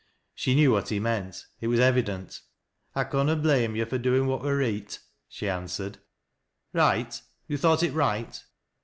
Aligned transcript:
She 0.33 0.55
knew 0.55 0.71
what 0.71 0.89
he 0.89 0.99
meant, 0.99 1.45
it 1.59 1.67
was 1.67 1.79
evident." 1.79 2.41
I 2.95 3.03
conna 3.03 3.35
blame 3.35 3.75
yo' 3.75 3.85
fur 3.85 3.99
doin' 3.99 4.25
what 4.25 4.41
were 4.41 4.57
reet," 4.57 4.97
she 5.29 5.47
answered." 5.47 5.99
Kight,— 6.75 7.21
you 7.47 7.59
thought 7.59 7.83
it 7.83 7.91
right 7.93 8.43